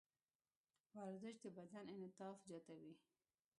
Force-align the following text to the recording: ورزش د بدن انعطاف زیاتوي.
ورزش 0.97 1.35
د 1.43 1.45
بدن 1.57 1.85
انعطاف 1.93 2.35
زیاتوي. 2.47 2.93